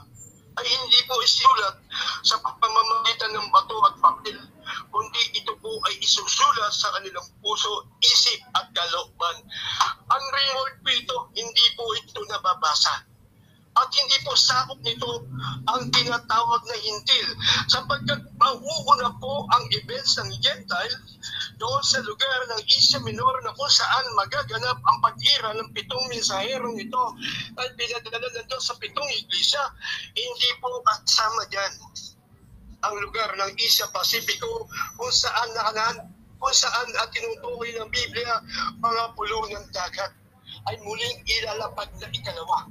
ay 0.56 0.68
hindi 0.72 1.00
po 1.04 1.20
isulat 1.20 1.76
sa 2.24 2.40
pamamagitan 2.40 3.36
ng 3.36 3.48
bato 3.52 3.76
at 3.92 4.00
papel, 4.00 4.40
kundi 4.88 5.22
ito 5.36 5.52
po 5.60 5.72
ay 5.92 6.00
isusulat 6.00 6.72
sa 6.72 6.96
kanilang 6.96 7.28
puso, 7.44 7.92
isip 8.00 8.40
at 8.56 8.72
kalooban. 8.72 9.38
Ang 10.08 10.24
record 10.32 10.74
po 10.80 10.90
ito, 10.96 11.18
hindi 11.36 11.66
po 11.76 11.84
ito 12.00 12.24
nababasa. 12.32 13.04
At 13.76 13.92
hindi 13.92 14.16
po 14.24 14.32
sakop 14.40 14.80
nito 14.88 15.28
ang 15.68 15.92
tinatawag 15.92 16.62
na 16.64 16.78
hintil 16.80 17.28
sapagkat 17.68 18.24
mauuna 18.40 19.12
po 19.20 19.44
ang 19.52 19.68
events 19.76 20.16
ng 20.16 20.32
Gentile 20.40 20.96
doon 21.60 21.82
sa 21.84 22.00
lugar 22.04 22.40
ng 22.52 22.62
Asia 22.66 23.00
Minor 23.04 23.36
na 23.44 23.56
kung 23.56 23.72
saan 23.72 24.06
magaganap 24.16 24.78
ang 24.80 24.98
pag-ira 25.04 25.56
ng 25.56 25.70
pitong 25.72 26.06
mensaherong 26.12 26.78
ito 26.80 27.04
at 27.60 27.70
pinadala 27.76 28.28
na 28.32 28.44
doon 28.48 28.64
sa 28.64 28.76
pitong 28.80 29.10
iglesia. 29.12 29.64
Hindi 30.16 30.50
po 30.60 30.82
kasama 30.84 31.48
dyan 31.52 31.74
ang 32.86 32.96
lugar 33.02 33.34
ng 33.34 33.52
Asia 33.58 33.90
Pacifico 33.90 34.70
kung 35.00 35.14
saan 35.14 35.50
nakanan 35.58 36.16
kung 36.36 36.54
saan 36.54 36.88
at 37.02 37.10
tinutukoy 37.16 37.74
ng 37.74 37.90
Biblia 37.90 38.44
mga 38.78 39.04
pulo 39.18 39.50
ng 39.50 39.66
dagat 39.74 40.14
ay 40.70 40.76
muling 40.84 41.18
ilalapag 41.26 41.90
na 41.98 42.08
ikalawa 42.14 42.70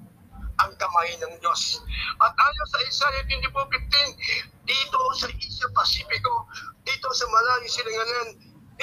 ang 0.63 0.73
kamay 0.79 1.11
ng 1.19 1.35
Diyos. 1.43 1.83
At 2.23 2.31
ayon 2.31 2.69
sa 2.71 2.79
Isaiah 2.87 3.25
24.15, 3.27 4.71
dito 4.71 5.01
sa 5.19 5.27
Asia 5.27 5.69
Pacifico, 5.75 6.47
dito 6.87 7.09
sa 7.11 7.27
Malayo 7.27 7.67
Silanganan, 7.67 8.29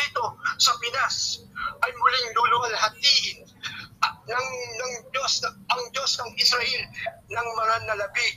dito 0.01 0.23
sa 0.57 0.73
Pinas, 0.81 1.45
ay 1.85 1.91
muling 1.93 2.27
luluwalhatiin 2.33 3.39
ng, 4.01 4.47
ng 4.81 4.93
Diyos, 5.13 5.45
ang 5.45 5.83
Diyos 5.93 6.11
ng 6.17 6.31
Israel 6.37 6.81
ng 7.29 7.47
mga 7.57 7.75
nalabi 7.85 8.27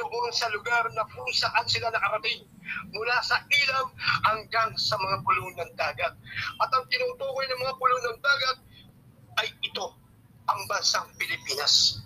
doon 0.00 0.32
sa 0.32 0.48
lugar 0.48 0.88
na 0.96 1.04
kung 1.12 1.28
saan 1.36 1.66
sila 1.68 1.92
nakarating 1.92 2.48
mula 2.94 3.16
sa 3.20 3.42
ilaw 3.50 3.84
hanggang 4.30 4.70
sa 4.78 4.96
mga 4.96 5.16
pulong 5.26 5.52
ng 5.58 5.72
dagat. 5.76 6.14
At 6.62 6.70
ang 6.72 6.84
tinutukoy 6.88 7.44
ng 7.50 7.60
mga 7.60 7.74
pulong 7.76 8.02
ng 8.04 8.18
dagat 8.20 8.58
ay 9.44 9.48
ito, 9.64 9.86
ang 10.48 10.60
bansang 10.66 11.08
Pilipinas. 11.18 12.02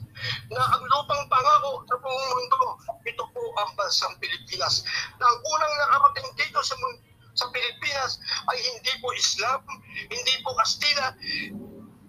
Na 0.48 0.62
ang 0.62 0.85
lupang 0.88 1.27
pangako 1.27 1.85
sa 1.90 1.96
buong 2.00 2.27
mundo, 2.33 2.79
ito 3.03 3.24
po 3.35 3.42
ang 3.61 3.70
bansang 3.77 4.14
Pilipinas. 4.22 4.87
Na 5.20 5.27
ang 5.27 5.38
unang 5.42 5.74
nakarating 5.85 6.31
dito 6.38 6.61
sa 6.64 6.77
mundo, 6.81 7.04
sa 7.35 7.51
Pilipinas 7.51 8.23
ay 8.51 8.59
hindi 8.62 8.92
po 9.03 9.11
Islam, 9.14 9.61
hindi 10.07 10.35
po 10.47 10.55
Kastila, 10.55 11.11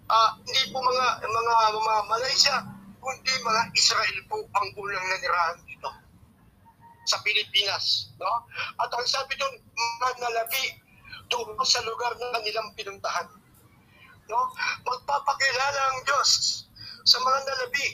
ah, 0.10 0.32
hindi 0.38 0.64
po 0.70 0.78
mga, 0.80 1.08
mga, 1.26 1.56
mga 1.74 1.96
Malaysia, 2.06 2.56
kundi 3.02 3.34
mga 3.42 3.62
Israel 3.74 4.18
po 4.30 4.46
ang 4.54 4.68
unang 4.78 5.06
nanirahan 5.06 5.58
dito 5.66 5.90
sa 7.06 7.22
Pilipinas. 7.22 8.14
No? 8.18 8.50
At 8.82 8.90
ang 8.90 9.06
sabi 9.06 9.38
doon, 9.38 9.54
manalabi 10.02 10.78
doon 11.30 11.58
sa 11.66 11.82
lugar 11.86 12.14
na 12.18 12.34
kanilang 12.38 12.74
pinuntahan. 12.74 13.30
No? 14.30 14.42
Magpapakilala 14.86 15.82
ang 15.90 16.00
Diyos 16.06 16.30
sa 17.06 17.18
mga 17.22 17.40
nalabi 17.46 17.88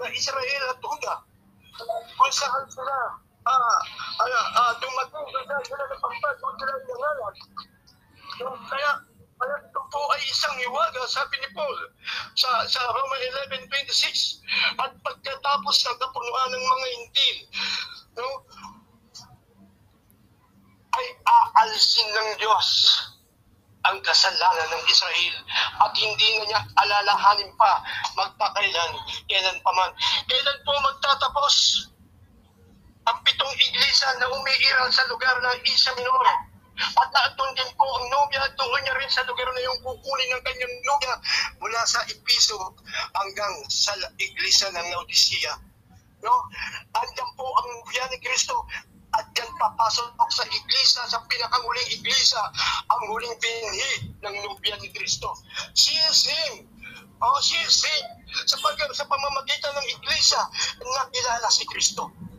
na 0.00 0.08
Israel 0.08 0.62
at 0.72 0.80
Huda 0.80 1.16
kung 2.16 2.32
saan 2.32 2.64
sila 2.68 2.96
ah, 3.50 3.78
ah, 4.22 4.46
ah, 4.70 4.72
kung 4.78 4.94
saan 4.94 5.62
sila 5.66 5.84
napagpad 5.90 6.34
kung 6.38 6.54
sila 6.58 6.72
nangalan. 6.78 7.34
No? 8.40 8.50
Kaya 8.70 8.90
kaya 9.40 9.56
ito 9.56 9.80
po 9.88 10.00
ay 10.12 10.20
isang 10.28 10.52
iwaga, 10.60 11.00
sabi 11.08 11.40
ni 11.40 11.48
Paul 11.56 11.72
sa, 12.36 12.60
sa 12.68 12.80
Roma 12.92 13.16
11.26 13.48 14.44
at 14.76 14.92
pagkatapos 15.00 15.76
ng 15.80 15.96
kapunuan 15.96 16.48
ng 16.52 16.64
mga 16.68 16.86
intil, 17.00 17.36
no, 18.20 18.28
ay 20.92 21.06
aalisin 21.24 22.04
ng 22.12 22.28
Diyos 22.36 22.68
ang 23.88 23.96
kasalanan 24.04 24.68
ng 24.76 24.84
Israel 24.92 25.36
at 25.88 25.92
hindi 25.96 26.28
na 26.36 26.44
niya 26.44 26.60
alalahanin 26.76 27.48
pa 27.56 27.80
magpakailan, 28.20 28.92
kailan 29.24 29.58
pa 29.64 29.72
man. 29.72 29.92
Kailan 30.28 30.58
po 30.68 30.72
magtatapos 30.84 31.54
ang 33.10 33.18
pitong 33.26 33.54
iglesia 33.58 34.06
na 34.22 34.30
umiiral 34.30 34.86
sa 34.94 35.02
lugar 35.10 35.34
ng 35.42 35.58
Isa 35.66 35.90
Minor. 35.98 36.26
At 36.80 37.10
naatun 37.12 37.50
din 37.58 37.70
po 37.76 37.84
ang 37.84 38.06
nobya 38.08 38.46
doon 38.56 38.80
niya 38.86 38.94
rin 38.96 39.10
sa 39.10 39.26
lugar 39.26 39.50
na 39.50 39.60
yung 39.66 39.78
kukunin 39.84 40.30
ng 40.32 40.42
kanyang 40.46 40.74
nobya 40.86 41.14
mula 41.60 41.82
sa 41.84 42.00
Episo 42.08 42.56
hanggang 43.12 43.52
sa 43.68 43.92
iglesia 44.16 44.70
ng 44.72 44.86
Laodicea. 44.94 45.58
No? 46.24 46.34
Andiyan 46.96 47.30
po 47.34 47.44
ang 47.50 47.68
nobya 47.68 48.08
ni 48.14 48.18
Kristo 48.22 48.64
at 49.10 49.26
yan 49.34 49.50
papasok 49.58 50.14
sa 50.30 50.46
iglesia, 50.46 51.02
sa 51.10 51.18
pinakamuling 51.26 51.90
iglesia, 51.90 52.40
ang 52.86 53.02
huling 53.10 53.34
binhi 53.42 54.14
ng 54.22 54.36
nobya 54.46 54.78
ni 54.78 54.88
Kristo. 54.94 55.34
She 55.74 55.98
is 56.08 56.30
Him. 56.30 56.70
Oh, 57.20 57.36
she 57.42 57.58
is 57.60 57.82
Him. 57.82 58.06
Sa, 58.46 58.56
pag, 58.62 58.78
sa 58.94 59.04
pamamagitan 59.04 59.74
ng 59.74 59.88
iglesia, 59.98 60.40
nakilala 60.80 61.50
si 61.50 61.66
Kristo 61.66 62.29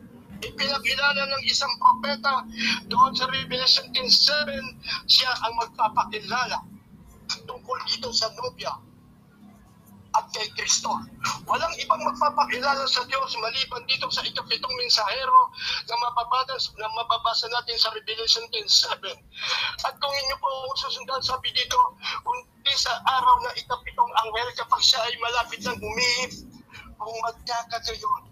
ipinakilala 0.42 1.22
ng 1.30 1.42
isang 1.46 1.72
propeta 1.78 2.42
doon 2.90 3.14
sa 3.14 3.30
Revelation 3.30 3.86
10.7, 3.94 5.08
siya 5.08 5.30
ang 5.46 5.54
magpapakilala 5.62 6.58
tungkol 7.46 7.78
dito 7.88 8.10
sa 8.10 8.28
nobya 8.36 8.74
at 10.12 10.28
kay 10.36 10.44
Kristo. 10.52 10.92
Walang 11.48 11.72
ibang 11.80 12.02
magpapakilala 12.04 12.84
sa 12.84 13.00
Diyos 13.08 13.32
maliban 13.40 13.80
dito 13.88 14.12
sa 14.12 14.20
ikapitong 14.20 14.74
mensahero 14.76 15.48
na 15.88 15.96
mababasa, 15.96 16.56
na 16.76 16.88
mababasa 16.92 17.48
natin 17.48 17.76
sa 17.80 17.88
Revelation 17.96 18.44
10.7. 18.52 19.08
At 19.88 19.94
kung 19.96 20.12
inyo 20.12 20.36
po 20.36 20.48
susundan, 20.76 21.20
sabi 21.24 21.48
dito, 21.56 21.80
kundi 22.28 22.74
sa 22.76 22.92
araw 23.08 23.40
na 23.40 23.56
ikapitong 23.56 24.12
anghel 24.20 24.48
kapag 24.60 24.82
siya 24.84 25.00
ay 25.00 25.16
malapit 25.16 25.60
ng 25.64 25.80
umihip, 25.80 26.32
kung 27.00 27.16
magkakagayon, 27.24 28.31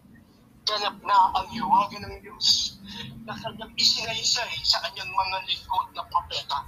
ganap 0.71 0.97
na 1.03 1.19
ang 1.35 1.47
hiwaga 1.51 1.99
ng 1.99 2.17
Diyos 2.23 2.79
na 3.27 3.35
kanyang 3.35 3.75
isinaysay 3.75 4.55
sa 4.63 4.79
kanyang 4.87 5.11
mga 5.11 5.37
lingkod 5.51 5.87
na 5.99 6.07
propeta. 6.07 6.63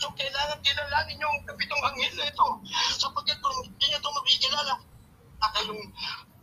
So, 0.00 0.12
kailangan 0.16 0.60
kilalanin 0.64 1.20
yung 1.20 1.36
kapitong 1.44 1.84
anghel 1.84 2.14
na 2.16 2.28
ito. 2.28 2.46
Sapagkat 2.96 3.40
kung 3.40 3.56
hindi 3.64 3.84
niyo 3.88 3.96
ito 4.00 4.08
makikilala, 4.12 4.74
na 5.36 5.48
kayong 5.52 5.82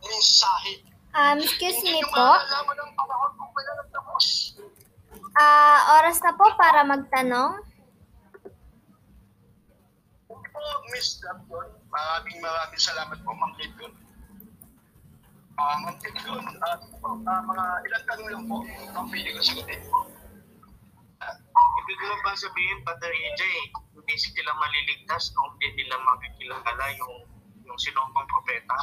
mensahe 0.02 0.74
Um, 1.14 1.38
excuse 1.38 1.78
Hindi 1.78 2.02
me 2.02 2.10
po. 2.10 2.18
malalaman 2.18 2.74
ang 2.74 2.92
panahon 2.98 3.30
kung 3.38 3.50
kailan 3.54 3.76
nagtapos. 3.86 4.26
Ah, 5.38 6.02
oras 6.02 6.18
na 6.18 6.34
po 6.34 6.42
para 6.58 6.82
magtanong. 6.82 7.62
Po, 10.26 10.62
Miss 10.90 11.22
Lapton, 11.22 11.70
maraming 11.86 12.38
maraming 12.42 12.82
salamat 12.82 13.14
po, 13.22 13.30
Ma'am 13.30 13.54
Lapton. 13.54 13.94
Ah, 15.54 15.78
Ma'am 15.86 15.94
Lapton, 16.02 16.42
ah, 16.66 16.76
po, 16.98 17.14
ah, 17.30 17.40
mga 17.46 17.64
ilang 17.86 18.04
tanong 18.10 18.28
lang 18.34 18.44
po 18.50 18.58
ang 18.98 19.06
pili 19.06 19.30
ko 19.30 19.38
sagutin. 19.38 19.80
Ibig 21.54 21.98
ko 22.00 22.16
ba 22.26 22.34
sabihin, 22.34 22.82
Brother 22.82 23.12
EJ, 23.14 23.42
hindi 23.94 24.14
sila 24.18 24.50
maliligtas 24.58 25.30
kung 25.30 25.54
hindi 25.54 25.86
nila 25.86 26.02
makikilala 26.02 26.84
yung 26.98 27.14
yung 27.64 27.78
sinumpang 27.78 28.26
propeta. 28.26 28.76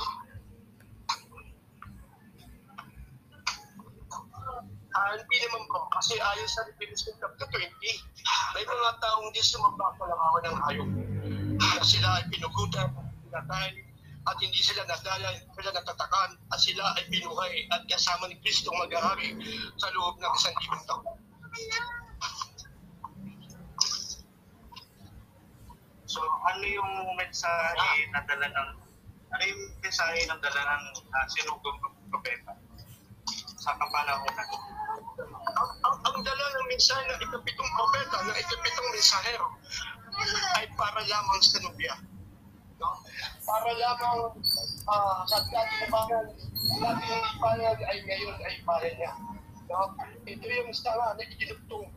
Ah, 4.92 5.12
hindi 5.16 5.38
naman 5.44 5.64
po, 5.68 5.92
kasi 5.92 6.20
ayon 6.20 6.48
sa 6.48 6.64
Revelation 6.72 7.16
chapter 7.20 7.48
20, 7.52 7.68
may 8.56 8.64
mga 8.64 8.90
taong 9.04 9.28
di 9.36 9.44
sumamba 9.44 9.92
ko 10.00 10.04
lang 10.08 10.20
ako 10.20 10.38
ng 10.40 10.58
hayop. 10.68 10.90
Sila 11.84 12.20
ay 12.20 12.24
pinugutan, 12.32 12.92
pinatay, 13.28 13.91
at 14.22 14.38
hindi 14.38 14.62
sila 14.62 14.86
nadala, 14.86 15.34
sila 15.34 15.72
natatakan, 15.74 16.30
at 16.54 16.60
sila 16.62 16.84
ay 16.98 17.04
binuhay 17.10 17.66
at 17.74 17.82
kasama 17.90 18.30
ni 18.30 18.38
Kristo 18.46 18.70
maghahari 18.78 19.34
sa 19.82 19.90
loob 19.98 20.22
ng 20.22 20.34
isang 20.38 20.56
libong 20.62 20.84
taon. 20.86 21.18
So, 26.06 26.20
ano 26.22 26.64
yung 26.68 26.92
mensahe 27.16 27.98
na 28.12 28.20
dala 28.28 28.48
ng 28.52 28.70
ano 29.32 29.44
yung 29.48 29.64
mensahe 29.80 30.28
ng 30.28 30.40
dala 30.44 30.62
ng 30.76 30.84
uh, 31.08 31.26
sinugong 31.32 31.80
propeta 32.12 32.52
sa 33.64 33.72
kapanahon 33.80 34.34
na 34.36 34.44
ito? 34.44 34.58
ang, 35.56 35.72
ang, 35.88 35.96
ang 36.04 36.18
dala 36.20 36.46
ng 36.52 36.68
mensahe 36.68 37.04
ng 37.08 37.20
ikapitong 37.26 37.72
propeta, 37.74 38.16
ng 38.28 38.38
ikapitong 38.38 38.90
mensahero, 38.92 39.48
ay 40.60 40.66
para 40.76 41.00
lamang 41.08 41.42
sa 41.42 41.58
nubya. 41.64 41.94
Para 43.46 43.70
lamang 43.76 44.20
ah, 44.90 45.22
sa 45.28 45.38
dati 45.50 45.74
na 45.82 45.88
bayan, 45.90 46.26
dati 46.82 47.04
ng 47.10 47.40
bayan 47.40 47.78
ay 47.86 47.98
ngayon 48.06 48.38
ay 48.42 48.56
bayan 48.66 48.94
niya. 48.98 49.12
No? 49.70 49.94
Ito 50.26 50.46
yung 50.46 50.72
sara 50.74 51.16
na 51.16 51.24
ikinugtong. 51.24 51.88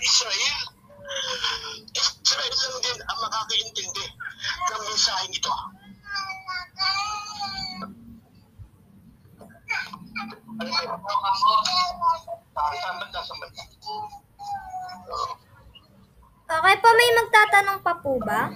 Israel, 0.07 0.59
lang 2.57 2.75
din 2.83 2.99
ang 3.05 3.17
makakaintindi 3.23 4.05
ng 4.45 4.83
mensaheng 4.87 5.33
ito. 5.33 5.51
Ah. 5.51 5.69
Okay 16.47 16.75
po, 16.79 16.89
may 16.95 17.09
magtatanong 17.21 17.79
pa 17.83 17.93
po 17.99 18.17
ba? 18.23 18.49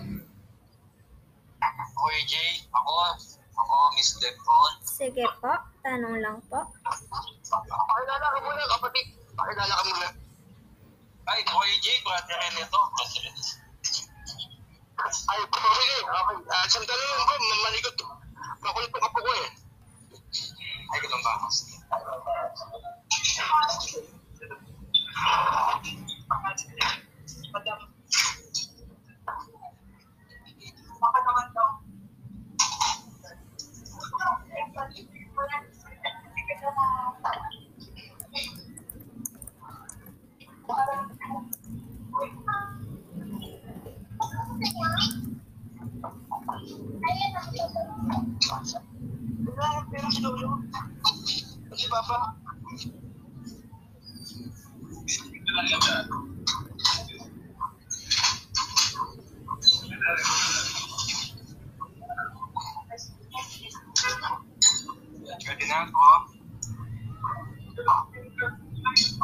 Oy, 2.01 2.17
Jay, 2.25 2.65
ako, 2.73 2.93
ako, 3.53 3.75
Miss 3.93 4.17
Defon. 4.17 4.73
Sige 4.81 5.27
po, 5.37 5.53
tanong 5.85 6.17
lang 6.17 6.37
po. 6.49 6.65
Pakilala 6.81 8.27
ka 8.31 8.39
muna, 8.41 8.63
kapatid. 8.73 9.05
Pakilala 9.37 9.73
ka 9.75 9.83
muna. 9.85 10.09
Ay, 11.29 11.45
Oy, 11.45 11.71
Jay, 11.85 11.97
brother 12.01 12.37
rin 12.41 12.65
ito. 12.65 12.81
Ay, 15.11 15.39
okay, 15.43 15.59
okay. 16.07 16.37
Uh, 16.47 16.65
sandali 16.71 17.03
lang 17.03 17.27
po, 17.27 17.33
mamalikot. 17.35 17.95
Makulit 18.63 18.89
po 18.95 18.97
ka 19.03 19.09
po 19.11 19.19
ko 19.19 19.31
eh. 19.43 19.49
Ay, 20.91 20.97
ganun 21.03 21.19
ba? 21.19 21.33
Baka 27.51 27.90
Wala 48.51 49.87
pera 49.87 50.11
si 50.11 50.19
Lolo. 50.19 50.59
Si 51.71 51.87
Papa. 51.87 52.35
Pwede 65.45 65.63
na 65.71 65.77
ako. 65.87 66.03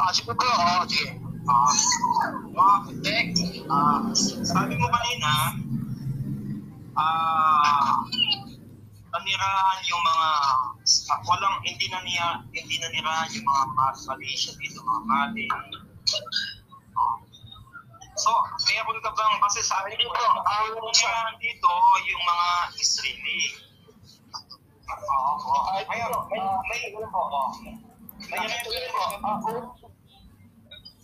Ah, 0.00 0.10
sige 0.16 0.32
po. 0.32 0.40
Oo, 0.40 0.88
sige. 0.88 1.20
Ah, 1.48 1.72
mga 2.48 2.76
tek, 3.04 3.26
ah, 3.68 4.08
sabi 4.44 4.76
mo 4.76 4.88
kanina, 4.88 5.32
ah, 6.96 8.04
nanirahan 9.08 9.78
yung 9.88 10.02
mga, 10.04 10.28
ah, 11.08 11.20
walang, 11.24 11.56
hindi 11.64 11.88
na 11.88 12.00
niya, 12.04 12.26
hindi 12.52 12.76
na 12.80 12.88
nirahan 12.92 13.27
yung 13.38 13.46
mga 13.46 13.64
Mas- 13.78 14.06
Malaysia 14.10 14.50
dito, 14.58 14.82
mga 14.82 15.02
Mali. 15.06 15.46
Ah. 16.98 17.16
So, 18.18 18.34
meron 18.66 18.98
ka 18.98 19.10
bang, 19.14 19.34
kasi 19.46 19.62
sabi 19.62 19.94
Hindi 19.94 20.10
mo, 20.10 20.18
po. 20.18 20.42
ang 20.42 20.74
nirahan 20.74 21.34
dito, 21.38 21.70
yung 22.02 22.22
mga 22.26 22.48
Israeli. 22.74 23.40
Oo, 24.90 25.30
oo. 25.38 25.56
Ay, 25.70 25.86
Ayun, 25.86 26.10
may, 26.26 26.42
may, 26.42 26.50
may, 26.66 26.80
may, 26.82 26.90
yun 26.90 27.06
po. 27.06 27.22
Ah, 29.22 29.38
oh. 29.38 29.70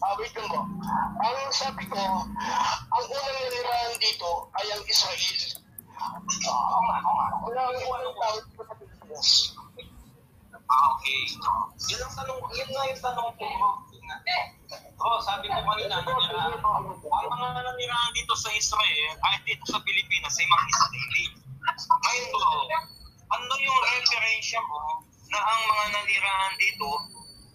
Ah, 0.02 0.12
wait 0.18 0.34
lang 0.34 0.50
po. 0.50 0.60
Ang 1.22 1.54
sabi 1.54 1.86
ko, 1.86 2.02
ang 2.02 3.04
unang 3.08 3.36
nanirahan 3.40 3.94
dito 3.96 4.50
ay 4.58 4.66
ang 4.74 4.82
Israel. 4.84 5.38
Oo 6.50 6.78
nga, 6.82 6.96
oo 6.98 7.14
nga. 7.14 7.28
Wala 7.46 7.60
ang 7.70 7.78
unang 7.78 8.14
tao 8.18 8.36
sa 8.42 8.74
Pilipinas. 8.74 9.53
Ah, 10.64 10.96
okay. 10.96 11.20
Yun 11.92 12.00
ang 12.00 12.14
tanong, 12.16 12.40
yun 12.56 12.68
nga 12.72 12.82
yung 12.88 13.02
tanong 13.04 13.30
ko. 13.36 13.46
Oo, 15.04 15.18
sabi 15.20 15.46
ko 15.52 15.60
kanina, 15.60 16.00
nanirahan. 16.00 16.56
Ang 16.56 17.28
mga 17.28 17.48
nanirahan 17.60 18.12
dito 18.16 18.34
sa 18.36 18.50
Israel, 18.56 19.12
ay 19.28 19.36
dito 19.44 19.64
sa 19.68 19.80
Pilipinas, 19.84 20.34
ay 20.40 20.46
mga 20.48 20.66
Israeli. 20.72 21.24
Ngayon 21.84 22.26
bro, 22.32 22.52
ano 23.34 23.54
yung 23.60 23.80
referensya 23.92 24.60
mo 24.64 25.04
na 25.32 25.38
ang 25.40 25.60
mga 25.68 25.84
nanirahan 26.00 26.54
dito 26.60 26.88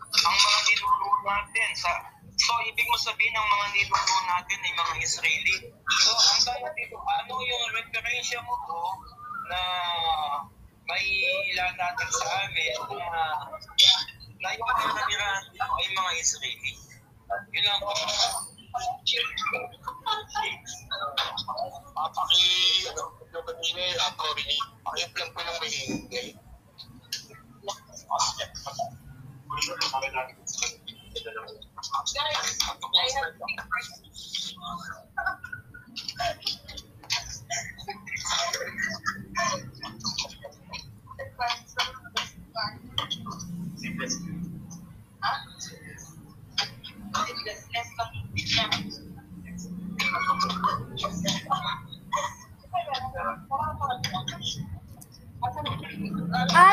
ang 0.10 0.36
mga 0.36 0.60
ninuno 0.66 1.10
natin 1.22 1.70
sa 1.78 1.92
So, 2.40 2.56
ibig 2.64 2.88
mo 2.88 2.96
sabihin 2.96 3.36
ng 3.36 3.48
mga 3.52 3.68
ninuno 3.76 4.16
natin 4.32 4.64
ay 4.64 4.72
mga 4.72 4.94
Israeli. 5.04 5.56
So, 6.08 6.16
ang 6.16 6.40
tanong 6.48 6.72
dito, 6.72 6.96
ano 6.96 7.36
yung 7.44 7.64
referensya 7.76 8.40
mo 8.48 8.56
po 8.64 8.80
na 9.52 9.60
may 10.90 11.06
ilan 11.54 11.74
natin 11.78 12.10
sa 12.10 12.26
amin 12.50 12.74
na 12.98 13.22
na 14.40 14.50
yung 14.58 14.66
mga 14.66 14.84
nanirahan 14.98 15.44
dito 15.54 15.70
ay 15.70 15.88
mga 15.94 16.12
Israeli? 16.18 16.72
Yun 17.54 17.64
lang 17.68 17.78
po. 17.78 17.94
Papaki, 21.94 22.50
ano, 22.90 23.04
yung 23.30 23.46
kanina, 23.46 23.84
ako 24.10 24.26
rin, 24.40 24.58
paki-plan 24.82 25.30
ko 25.30 25.40
yung 25.44 25.58
maingay. 25.62 26.28
Ah, 44.00 44.08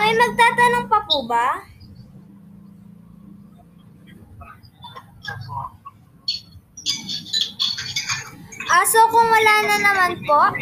may 0.06 0.14
magtatanong 0.14 0.86
pa 0.86 1.02
po 1.02 1.26
ba? 1.26 1.66
Ah, 8.70 8.86
so 8.86 9.02
kung 9.10 9.26
wala 9.26 9.54
na 9.66 9.76
naman 9.82 10.12
po, 10.22 10.54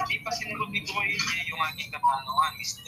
Hindi 0.00 0.16
pa 0.22 0.30
sinunod 0.34 0.70
ni 0.70 0.82
Troy 0.86 1.14
yung 1.50 1.62
aking 1.74 1.90
katanungan, 1.90 2.52
Mr. 2.58 2.79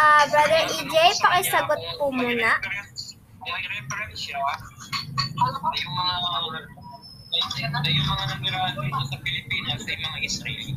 ah, 0.00 0.22
Brother 0.28 0.64
EJ, 0.68 0.94
pakisagot 1.20 1.80
po 1.96 2.12
muna. 2.12 2.60
May 3.46 3.62
reference 3.70 4.18
siya 4.18 4.42
yung 5.36 5.94
mga 5.94 7.72
na 7.72 7.88
yung 7.88 8.08
mga 8.08 8.24
dito 8.80 9.02
sa 9.12 9.18
Pilipinas 9.20 9.82
ay 9.86 9.96
mga 10.00 10.18
Israeli. 10.24 10.72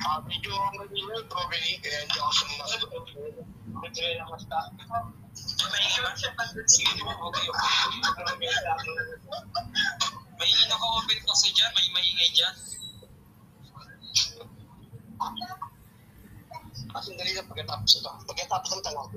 Ah, 0.00 0.16
medyo 0.24 0.50
manila, 0.74 1.20
probably, 1.28 1.76
kaya 1.84 1.98
hindi 2.08 2.16
ako 2.16 2.32
sumasagot. 2.32 3.04
May 3.80 3.92
may 10.40 10.50
naka-open 10.72 11.18
kasi 11.20 11.46
dyan, 11.52 11.70
may 11.76 11.86
maingay 11.92 12.30
dyan. 12.32 12.54
Ah, 16.90 17.02
sandali 17.02 17.32
lang 17.38 17.46
pagkatapos 17.46 18.02
ito. 18.02 18.10
Pagkatapos 18.26 18.68
ng 18.74 18.82
tanong. 18.82 19.08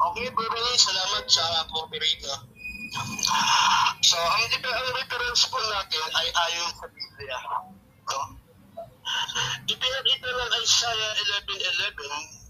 Okay, 0.00 0.26
Beverly, 0.32 0.74
salamat 0.80 1.24
sa 1.28 1.44
cooperate. 1.68 2.20
no? 2.24 2.36
So, 4.00 4.16
ang, 4.16 4.44
ang 4.48 4.88
reference 4.96 5.44
po 5.48 5.60
natin 5.60 6.04
ay 6.16 6.28
ayon 6.28 6.70
sa 6.76 6.86
Biblia. 6.88 7.38
No? 8.08 8.20
Ipinakita 9.68 10.28
ng 10.28 10.52
Isaiah 10.60 11.12
11.11 11.48 12.40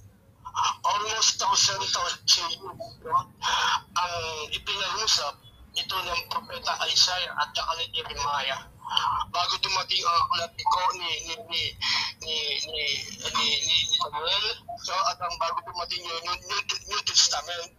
almost 0.82 1.38
thousand 1.38 1.80
thousand 1.94 2.26
years, 2.26 2.58
no? 3.06 3.18
ang 3.94 4.16
ipinangusap 4.50 5.38
ito 5.80 5.96
ng 5.96 6.22
propeta 6.28 6.76
Isaiah 6.92 7.32
at 7.40 7.48
saka 7.56 7.72
ni 7.80 7.88
Jeremiah. 7.96 8.60
Bago 9.30 9.54
dumating 9.62 10.02
ang 10.02 10.18
aklat 10.28 10.52
ni 10.58 10.64
ni 10.98 11.10
ni 11.46 11.62
ni 12.20 12.34
ni 12.68 12.84
ni 12.84 12.84
ni, 13.30 13.46
ni, 13.64 13.76
Samuel 13.96 14.46
so 14.82 14.92
at 15.08 15.18
ang 15.22 15.36
bago 15.38 15.62
dumating 15.62 16.02
yung 16.02 16.20
New, 16.26 16.60
New, 16.90 17.02
Testament 17.06 17.70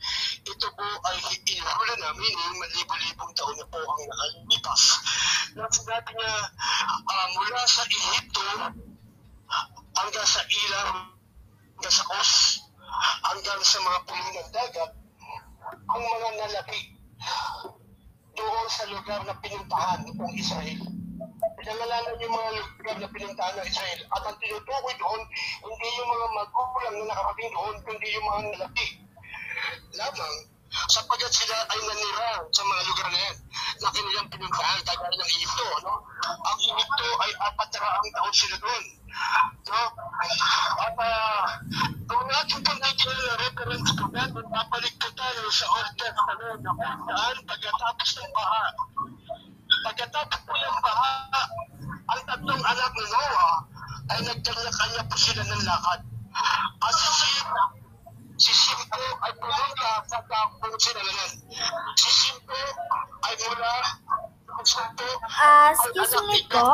ito 0.47 0.67
po 0.71 0.87
ay 1.11 1.17
inihula 1.35 1.95
namin 1.99 2.31
yung 2.31 2.57
malibo-libong 2.63 3.33
taon 3.35 3.55
na 3.59 3.67
po 3.67 3.77
ang 3.83 4.03
nakalipas. 4.07 4.83
Na 5.59 5.67
sinabi 5.67 6.11
niya 6.15 6.33
ah, 7.05 7.27
mula 7.35 7.61
sa 7.67 7.83
Egypto 7.85 8.47
hanggang 9.99 10.27
sa 10.31 10.41
ilang 10.47 11.11
hanggang 11.75 11.91
sa 11.93 12.07
Kos, 12.07 12.31
hanggang 13.27 13.61
sa 13.61 13.79
mga 13.83 13.99
puno 14.07 14.29
ng 14.31 14.49
dagat, 14.55 14.91
ang 15.91 16.01
mga 16.01 16.29
nalapi 16.39 17.01
doon 18.35 18.67
sa 18.71 18.83
lugar 18.91 19.21
na 19.27 19.35
pinuntahan 19.39 20.07
ng 20.07 20.33
Israel. 20.37 20.81
Pinangalanan 21.61 22.21
yung 22.21 22.33
mga 22.33 22.51
lugar 22.57 22.95
na 22.99 23.09
pinuntahan 23.09 23.55
ng 23.59 23.67
Israel. 23.67 23.99
At 24.13 24.23
ang 24.25 24.37
tinutukoy 24.41 24.95
doon, 24.97 25.21
hindi 25.63 25.87
yung 25.99 26.09
mga 26.09 26.27
magulang 26.35 26.95
na 26.97 27.05
nakarating 27.11 27.51
doon, 27.53 27.75
kundi 27.85 28.07
yung 28.13 28.27
mga 28.27 28.41
nalapi. 28.55 28.87
Lamang, 29.95 30.35
sapagkat 30.71 31.31
sila 31.31 31.55
ay 31.67 31.79
nanira 31.83 32.31
sa 32.51 32.63
mga 32.63 32.81
lugar 32.87 33.07
na 33.11 33.19
yan 33.19 33.37
na 33.81 33.89
kanilang 33.91 34.27
pinuntahan, 34.31 34.79
kagaya 34.87 35.15
ng 35.19 35.31
Egypto. 35.35 35.67
No? 35.83 35.93
Ang 36.23 36.59
Egypto 36.63 37.07
ay 37.27 37.31
apat 37.43 37.69
na 37.75 38.09
taon 38.15 38.33
sila 38.35 38.55
doon. 38.61 38.83
No? 39.67 39.81
At 40.79 40.95
uh, 40.95 41.45
kung 42.07 42.25
natin 42.27 42.59
po 42.63 42.71
nakikita 42.79 43.11
na 43.11 43.35
reference 43.43 43.89
po 43.99 44.05
natin, 44.15 44.45
babalik 44.47 44.95
po 44.95 45.07
tayo 45.15 45.41
sa 45.51 45.65
Old 45.67 45.91
Testament 45.99 46.59
na 46.63 46.71
kung 46.71 47.03
saan 47.11 47.37
pagkatapos 47.43 48.09
ng 48.15 48.31
baha, 48.31 48.63
pagkatapos 49.91 50.39
po 50.47 50.53
ng 50.55 50.79
baha, 50.79 51.11
ang 52.11 52.21
tatlong 52.27 52.63
anak 52.63 52.91
ni 52.95 53.05
Noah 53.07 53.55
ay 54.11 54.19
nagkanya-kanya 54.27 55.01
po 55.07 55.15
sila 55.15 55.43
ng 55.43 55.63
lakad. 55.63 56.01
At 56.81 56.93
si 56.95 57.09
Sim, 57.11 57.45
si 58.41 58.53
Sim 58.57 58.81
po 58.89 58.97
ay 59.21 59.31
pumunta 59.37 59.91
sa 60.09 60.17
kampong 60.25 60.73
sinalanan. 60.81 61.31
Si 61.93 62.09
Sim 62.09 62.37
po 62.49 62.57
ay 63.21 63.33
mula 63.45 63.73
sa 64.65 64.89
po 64.97 65.05
Ah, 65.37 65.69
excuse 65.73 66.17
me 66.25 66.41
po. 66.49 66.73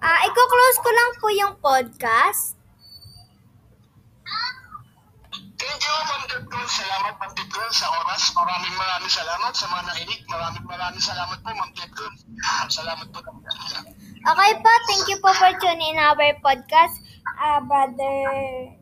Ah, 0.00 0.18
i-close 0.24 0.78
ko 0.80 0.88
lang 0.88 1.10
po 1.20 1.26
yung 1.36 1.54
podcast. 1.60 2.56
Thank 5.60 5.84
you, 5.84 5.92
Ma'am 5.92 6.24
Detrol. 6.24 6.64
Salamat, 6.64 7.14
Ma'am 7.20 7.32
Detrol, 7.36 7.70
sa 7.76 7.86
oras. 8.00 8.32
Maraming 8.32 8.74
maraming 8.80 9.12
salamat 9.12 9.52
sa 9.52 9.68
mga 9.68 9.82
nakinig. 9.92 10.20
Maraming 10.24 10.64
maraming 10.64 11.04
salamat 11.04 11.36
po, 11.44 11.48
Ma'am 11.52 11.72
Detrol. 11.76 12.12
Salamat 12.72 13.06
po. 13.12 13.20
Okay 14.20 14.52
po, 14.64 14.72
thank 14.88 15.04
you 15.12 15.20
po 15.20 15.32
for 15.36 15.52
tuning 15.60 15.96
in 15.96 16.00
our 16.00 16.16
podcast, 16.40 16.96
uh, 17.36 17.60
Brother 17.60 18.79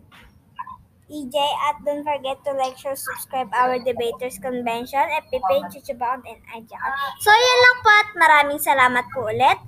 EJ. 1.08 1.36
At 1.68 1.80
don't 1.84 2.04
forget 2.04 2.40
to 2.44 2.52
like, 2.56 2.76
share, 2.76 2.96
subscribe 2.96 3.48
our 3.56 3.80
Debaters 3.80 4.36
Convention, 4.38 5.00
FB 5.00 5.32
page, 5.40 5.68
YouTube 5.76 6.00
account, 6.00 6.24
and 6.28 6.40
account. 6.52 6.94
So, 7.24 7.32
yun 7.32 7.58
lang 7.64 7.76
po 7.80 7.90
at 7.92 8.08
maraming 8.16 8.60
salamat 8.60 9.04
po 9.12 9.28
ulit. 9.28 9.58